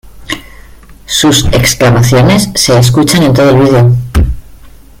Sus 1.05 1.45
exclamaciones 1.51 2.49
se 2.55 2.75
escuchan 2.75 3.21
en 3.21 3.33
todo 3.35 3.51
el 3.51 3.59
video. 3.61 3.95